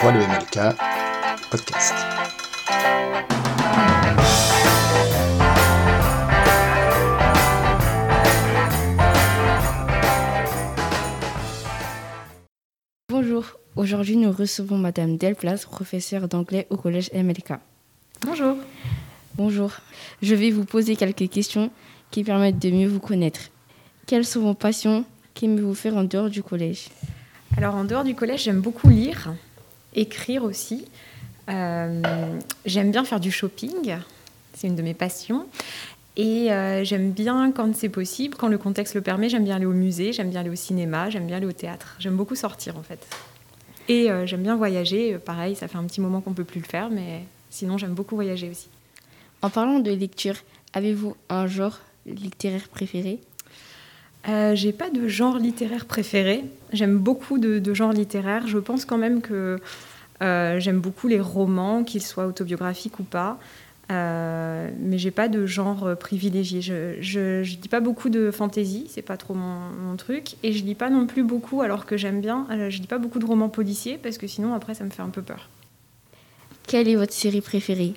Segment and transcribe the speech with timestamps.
[0.00, 0.76] Voix de MLK,
[1.50, 1.94] podcast.
[13.10, 13.44] Bonjour,
[13.76, 17.58] aujourd'hui nous recevons Madame Delplace, professeure d'anglais au collège MLK.
[18.24, 18.56] Bonjour.
[19.34, 19.70] Bonjour,
[20.22, 21.70] je vais vous poser quelques questions
[22.10, 23.50] qui permettent de mieux vous connaître.
[24.06, 25.04] Quelles sont vos passions?
[25.34, 26.88] Qu'aimez-vous faire en dehors du collège?
[27.58, 29.34] Alors en dehors du collège, j'aime beaucoup lire,
[29.94, 30.86] écrire aussi.
[31.48, 33.96] Euh, j'aime bien faire du shopping,
[34.54, 35.46] c'est une de mes passions.
[36.16, 39.66] Et euh, j'aime bien, quand c'est possible, quand le contexte le permet, j'aime bien aller
[39.66, 41.96] au musée, j'aime bien aller au cinéma, j'aime bien aller au théâtre.
[41.98, 43.06] J'aime beaucoup sortir en fait.
[43.88, 45.18] Et euh, j'aime bien voyager.
[45.18, 47.94] Pareil, ça fait un petit moment qu'on ne peut plus le faire, mais sinon j'aime
[47.94, 48.68] beaucoup voyager aussi.
[49.42, 50.36] En parlant de lecture,
[50.74, 53.20] avez-vous un genre littéraire préféré?
[54.28, 56.44] Euh, J'ai pas de genre littéraire préféré.
[56.72, 58.46] J'aime beaucoup de, genres littéraires.
[58.46, 59.58] Je pense quand même que
[60.22, 63.38] euh, j'aime beaucoup les romans, qu'ils soient autobiographiques ou pas.
[63.90, 66.60] Euh, mais j'ai pas de genre privilégié.
[66.62, 70.36] Je, je, lis pas beaucoup de fantasy, c'est pas trop mon, truc.
[70.42, 73.18] Et je lis pas non plus beaucoup, alors que j'aime bien, je lis pas beaucoup
[73.18, 75.48] de romans policiers parce que sinon après ça me fait un peu peur.
[76.68, 77.94] Quelle est votre série préférée?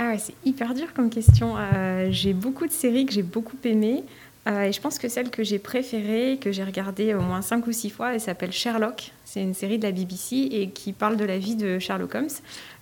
[0.00, 1.54] Ah c'est hyper dur comme question.
[1.56, 4.04] Euh, j'ai beaucoup de séries que j'ai beaucoup aimées.
[4.46, 7.66] Euh, et je pense que celle que j'ai préférée, que j'ai regardée au moins cinq
[7.66, 9.12] ou six fois, elle s'appelle Sherlock.
[9.24, 12.28] C'est une série de la BBC et qui parle de la vie de Sherlock Holmes,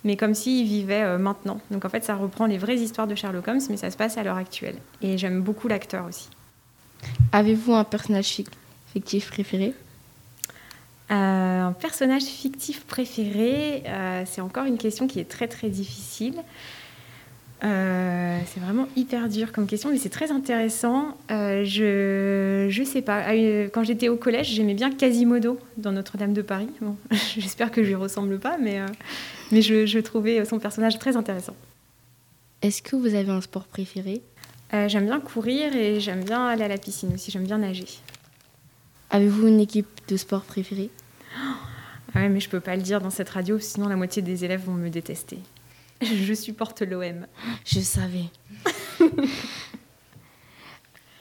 [0.04, 1.60] mais comme s'il vivait euh, maintenant.
[1.70, 4.16] Donc en fait, ça reprend les vraies histoires de Sherlock Holmes, mais ça se passe
[4.16, 4.76] à l'heure actuelle.
[5.02, 6.28] Et j'aime beaucoup l'acteur aussi.
[7.32, 8.42] Avez-vous un personnage
[8.92, 9.74] fictif préféré?
[11.10, 13.82] Euh, Un personnage fictif préféré,
[14.24, 16.34] c'est encore une question qui est très très difficile.
[17.64, 21.16] Euh, c'est vraiment hyper dur comme question, mais c'est très intéressant.
[21.30, 23.32] Euh, je je sais pas.
[23.32, 26.68] Euh, quand j'étais au collège, j'aimais bien Quasimodo dans Notre-Dame de Paris.
[26.80, 26.96] Bon,
[27.38, 28.80] J'espère que je lui ressemble pas, mais
[29.52, 31.56] mais je, je, trouvais son personnage très intéressant.
[32.62, 34.22] Est-ce que vous avez un sport préféré?
[34.88, 37.30] J'aime bien courir et j'aime bien aller à la piscine aussi.
[37.30, 37.86] J'aime bien nager.
[39.10, 40.90] Avez-vous une équipe de sport préférée?
[41.36, 41.56] Ah
[42.14, 44.64] Ouais, mais je peux pas le dire dans cette radio, sinon la moitié des élèves
[44.64, 45.38] vont me détester.
[46.02, 47.26] Je supporte l'OM.
[47.64, 48.24] Je savais.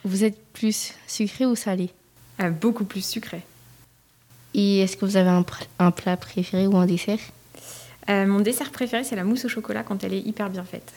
[0.03, 1.91] vous êtes plus sucré ou salé?
[2.41, 3.41] Euh, Beaucoup plus sucré.
[4.53, 5.29] Et est-ce que vous avez
[5.79, 7.19] un, plat préféré ou un dessert?
[8.09, 10.93] Euh, Mon dessert préféré, c'est la mousse au chocolat quand elle est hyper bien faite.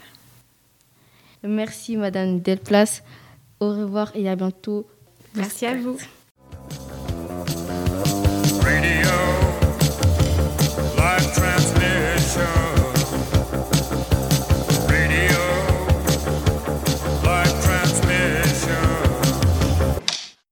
[1.42, 3.02] Merci Madame Delplace.
[3.60, 4.86] Au revoir et à bientôt.
[5.34, 5.98] Merci à vous.